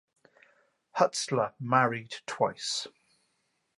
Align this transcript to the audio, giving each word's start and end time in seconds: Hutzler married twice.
Hutzler 0.97 1.53
married 1.59 2.15
twice. 2.25 2.87